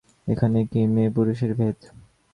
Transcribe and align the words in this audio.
এইখানেই 0.27 0.65
কি 0.71 0.79
মেয়েপুরুষের 0.87 1.51
ভেদ। 1.55 1.77